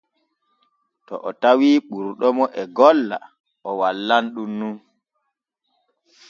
To 1.05 1.13
o 1.29 1.29
tawii 1.41 1.77
ɓurɗomo 1.89 2.45
e 2.61 2.63
golla 2.77 3.17
o 3.67 3.69
wallan 3.79 4.25
ɗun 4.33 4.51
non. 4.59 4.75